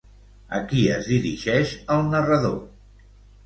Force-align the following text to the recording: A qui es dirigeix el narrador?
A 0.59 0.61
qui 0.71 0.85
es 0.93 1.11
dirigeix 1.11 1.77
el 1.99 2.05
narrador? 2.17 2.61